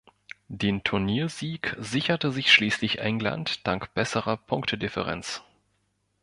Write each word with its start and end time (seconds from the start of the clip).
Den 0.47 0.83
Turniersieg 0.83 1.75
sicherte 1.77 2.31
sich 2.31 2.51
schließlich 2.51 2.97
England 3.01 3.67
dank 3.67 3.93
besserer 3.93 4.35
Punktedifferenz. 4.35 5.43